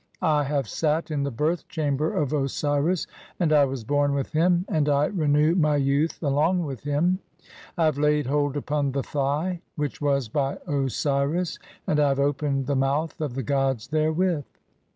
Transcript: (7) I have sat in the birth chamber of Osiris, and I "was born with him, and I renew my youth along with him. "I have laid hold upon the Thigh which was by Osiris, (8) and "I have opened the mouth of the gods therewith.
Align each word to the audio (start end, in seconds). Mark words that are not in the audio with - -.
(7) 0.19 0.27
I 0.35 0.43
have 0.45 0.67
sat 0.67 1.11
in 1.11 1.21
the 1.21 1.29
birth 1.29 1.67
chamber 1.67 2.11
of 2.11 2.33
Osiris, 2.33 3.05
and 3.39 3.53
I 3.53 3.65
"was 3.65 3.83
born 3.83 4.15
with 4.15 4.31
him, 4.31 4.65
and 4.67 4.89
I 4.89 5.05
renew 5.05 5.53
my 5.53 5.75
youth 5.75 6.23
along 6.23 6.65
with 6.65 6.81
him. 6.81 7.19
"I 7.77 7.85
have 7.85 7.99
laid 7.99 8.25
hold 8.25 8.57
upon 8.57 8.93
the 8.93 9.03
Thigh 9.03 9.61
which 9.75 10.01
was 10.01 10.27
by 10.27 10.57
Osiris, 10.65 11.59
(8) 11.63 11.69
and 11.85 11.99
"I 11.99 12.07
have 12.09 12.19
opened 12.19 12.65
the 12.65 12.75
mouth 12.75 13.21
of 13.21 13.35
the 13.35 13.43
gods 13.43 13.89
therewith. 13.89 14.45